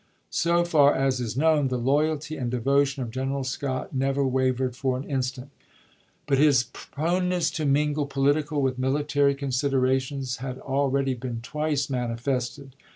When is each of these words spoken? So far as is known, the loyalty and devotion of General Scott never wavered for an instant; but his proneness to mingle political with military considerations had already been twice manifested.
So 0.31 0.65
far 0.65 0.95
as 0.95 1.19
is 1.19 1.37
known, 1.37 1.67
the 1.67 1.77
loyalty 1.77 2.35
and 2.35 2.49
devotion 2.49 3.03
of 3.03 3.11
General 3.11 3.43
Scott 3.43 3.93
never 3.93 4.25
wavered 4.25 4.75
for 4.75 4.97
an 4.97 5.03
instant; 5.03 5.51
but 6.25 6.39
his 6.39 6.63
proneness 6.73 7.51
to 7.51 7.65
mingle 7.65 8.07
political 8.07 8.63
with 8.63 8.79
military 8.79 9.35
considerations 9.35 10.37
had 10.37 10.57
already 10.57 11.13
been 11.13 11.41
twice 11.43 11.87
manifested. 11.87 12.75